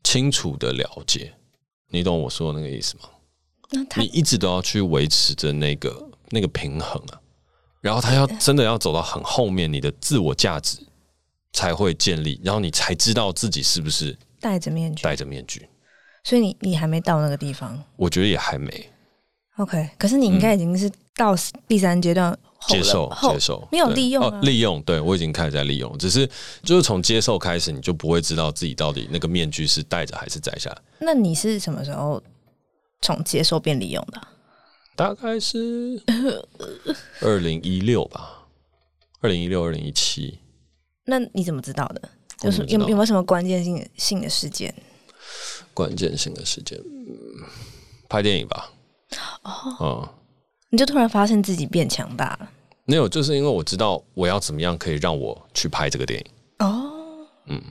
[0.03, 1.35] 清楚的了解，
[1.91, 3.03] 你懂我说的那个意思吗？
[3.97, 7.21] 你一直都要去维持着那个那个平衡啊。
[7.81, 10.79] 然后他要真的要走到很后面，你的自我价值
[11.53, 15.69] 才会建立，然后你才知道自己是不是戴着面具，戴着面具。
[16.25, 18.91] 所以你你还没到那个地方，我觉得也还没。
[19.59, 21.35] OK，可是你应该已经是到
[21.67, 22.37] 第三阶段，
[22.69, 26.29] 接受接受，没有利用啊，哦，利用，对，我已经开始在利用，只是
[26.63, 30.79] 就是从接受开始，你就不会知道自己到底那个面具是戴着还是摘下来。
[31.01, 32.23] 那你是什么时候
[33.03, 34.29] 从接受变利用的？
[34.95, 36.01] 大概是
[37.21, 38.47] 二零一六吧，
[39.21, 40.39] 二零一六、二零一七。
[41.05, 42.09] 那你怎么知道的？
[42.41, 44.73] 就是有有没有什么关键性性的事件？
[45.75, 46.79] 关键性的事件，
[48.09, 48.73] 拍电影吧。
[49.43, 50.09] 哦，嗯，
[50.71, 52.49] 你就突然发现自己变强大了？
[52.85, 56.27] 没有，就是因为我知道我要怎么样可以让我去拍这个电影。
[56.67, 56.91] 哦，
[57.47, 57.63] 嗯，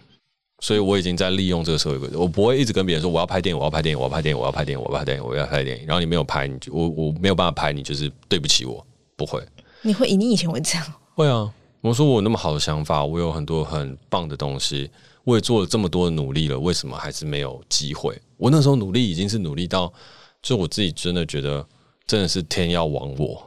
[0.60, 2.20] 所以我已经在利用这个社会规则。
[2.20, 5.88] 我不会一直跟别人说我要拍电影，我要拍电影，我要拍电影，我要拍电影，我要拍电影，我要拍电影。
[5.88, 8.86] 然后你没有拍，你就我我没有办法拍，你就是对不起我。
[9.16, 9.44] 不会，
[9.82, 10.94] 你会以你以前会这样？
[11.16, 14.90] 会啊，我说我有那么好的想法，我有很多很棒的东西，
[15.24, 18.16] 我也做了这么多的努力了，为什么还是没有机会？
[18.38, 19.92] 我那时候努力已经是努力到。
[20.48, 21.68] 就我自己真的觉得，
[22.06, 23.46] 真的是天要亡我，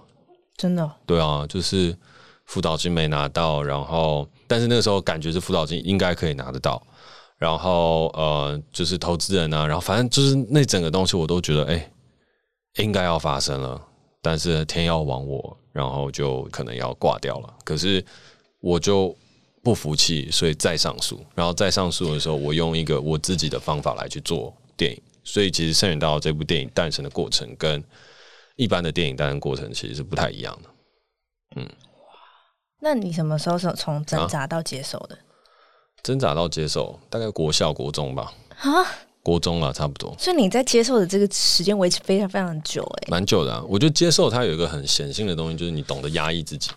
[0.58, 0.92] 真的。
[1.06, 1.96] 对啊，就是
[2.44, 6.86] 辅导金没拿到，然后但是那个时候感觉是辅导金应该可以拿得到，
[7.38, 11.90] 然后呃，就是投资人啊，然后反正就是那整个东西我都觉得哎，
[12.76, 13.80] 应该要发生了，
[14.20, 17.54] 但是天要亡我，然后就可能要挂掉了。
[17.64, 18.04] 可是
[18.60, 19.16] 我就
[19.62, 25.02] 不服气，所以再上诉，然后再上诉的时候，我用一个我自己的方法来去做电影。
[25.32, 27.82] 所以，其实《圣缘道》这部电影诞生的过程，跟
[28.56, 30.68] 一般的电影诞生过程其实是不太一样的。
[31.54, 31.70] 嗯，哇，
[32.80, 35.16] 那你什么时候是从挣扎到接受的？
[36.02, 38.32] 挣扎到接受，大概国校、国中吧。
[38.58, 38.68] 啊，
[39.22, 40.12] 国中啊，差不多。
[40.18, 43.62] 所以你在接受的这个时间维持非常非常久，哎，蛮久的啊。
[43.68, 46.72] 我觉得接受它有一个很显性的东西，就是你懂得压抑自己。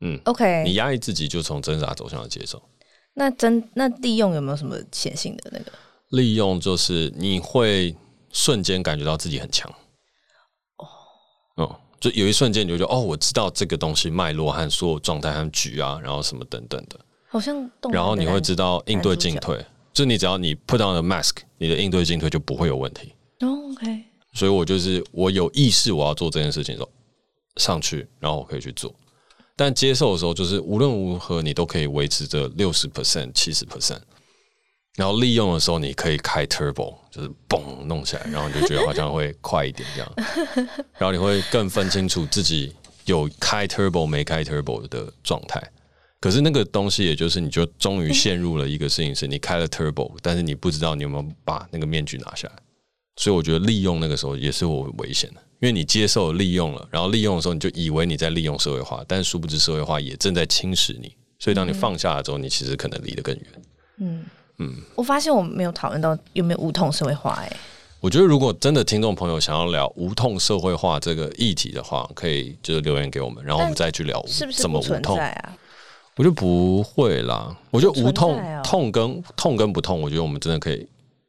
[0.00, 2.62] 嗯，OK，你压抑自己，就从挣扎走向了接受。
[3.14, 5.72] 那真那利用有没有什么显性的那个？
[6.16, 7.94] 利用就是你会
[8.32, 9.70] 瞬间感觉到自己很强
[10.78, 16.98] 哦，哦，就有一瞬间你就觉得哦，我知道这个东西脉络和所有状态和局啊，然后什么等等的，
[17.28, 17.70] 好像。
[17.92, 23.12] 然后你会知道应对进退，就你只要你 put on the mask，你的应对进退就不会有问题。
[23.40, 24.04] 哦，OK。
[24.32, 26.90] 所以我就是我有意识我要做这件事情的时候，
[27.56, 28.94] 上去，然后我可以去做。
[29.56, 34.00] 但接受的时候，就是无论如何你都可以维持着六十 percent、七十 percent。
[34.96, 40.12] 然后利用的时候，你可以开 turbo，就是嘣弄起来，然后你就觉得好像会快一点这样。
[40.98, 42.74] 然后你会更分清楚自己
[43.04, 45.62] 有开 turbo 没开 turbo 的状态。
[46.18, 52.54] 可是那个东西，也就是你就终于陷入了一个事情，是你开了 turbo，但是你不知道你有没有把那个面具拿下来。
[53.16, 61.14] 所以我觉得利用那个时候也是我危险的，因为你接受利用了，然后利用的时候你就以为你在利用社会化，但殊不知社会化也正在侵蚀你。
[61.38, 63.44] 所以当你放下了之后，你其实可能离得更远。
[63.98, 64.24] 嗯。
[64.58, 67.56] 嗯，我发现我们没有讨论到有没有无痛社会化哎。
[68.00, 75.52] 我觉得如果真的听众朋友想要聊无痛社会化这个议题的话，可以就是留言给我们，然后我们再去聊是不是怎么无痛啊？
[76.14, 80.86] 我觉得不会啦，我觉得无痛痛跟痛跟不痛，我觉得我们真的可以。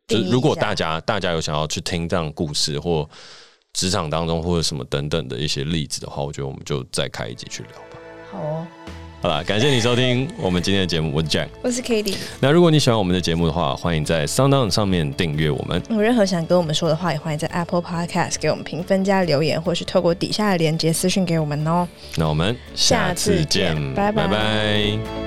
[0.07, 3.09] 就是如果大家大家有想要去听这样故事或
[3.73, 7.97] 职场当中或者什么等等的一些例子的话，我觉得我们就再开一集去聊吧。
[8.31, 8.67] 好哦。
[9.19, 12.17] 好了，感谢你收听我们今天的节目，我是 Jack，我是 k a t i e。
[12.39, 15.81] 那如果你喜欢我们的节目的话，欢迎在 SoundOn 上面订阅我们。
[15.89, 21.87] 有任何想跟我们说的话，也欢迎在 Apple Podcast 给我们评分加留言，或是透过底下的链接私讯给我们哦。
[22.15, 24.27] 那我们下次见，拜拜。
[24.27, 25.26] 拜拜。